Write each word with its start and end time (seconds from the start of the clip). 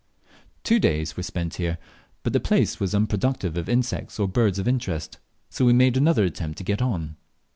Two 0.63 0.79
days 0.79 1.15
were 1.15 1.21
spent 1.21 1.57
here, 1.57 1.77
but 2.23 2.33
the 2.33 2.39
place 2.39 2.79
was 2.79 2.95
unproductive 2.95 3.55
of 3.55 3.69
insects 3.69 4.17
or 4.17 4.27
birds 4.27 4.57
of 4.57 4.67
interest, 4.67 5.19
so 5.51 5.63
we 5.63 5.73
made 5.73 5.95
another 5.95 6.23
attempt 6.23 6.57
to 6.57 6.63
get 6.63 6.81
on. 6.81 7.17